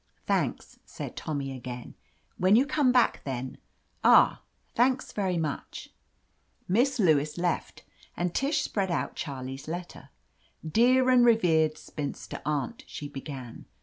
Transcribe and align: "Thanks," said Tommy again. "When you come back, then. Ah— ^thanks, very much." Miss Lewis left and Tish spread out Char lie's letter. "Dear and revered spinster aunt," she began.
"Thanks," 0.25 0.79
said 0.83 1.15
Tommy 1.15 1.55
again. 1.55 1.93
"When 2.37 2.55
you 2.55 2.65
come 2.65 2.91
back, 2.91 3.23
then. 3.23 3.59
Ah— 4.03 4.41
^thanks, 4.75 5.13
very 5.13 5.37
much." 5.37 5.89
Miss 6.67 6.97
Lewis 6.97 7.37
left 7.37 7.83
and 8.17 8.33
Tish 8.33 8.63
spread 8.63 8.89
out 8.89 9.15
Char 9.15 9.43
lie's 9.43 9.67
letter. 9.67 10.09
"Dear 10.67 11.11
and 11.11 11.23
revered 11.23 11.77
spinster 11.77 12.41
aunt," 12.47 12.83
she 12.87 13.07
began. 13.09 13.67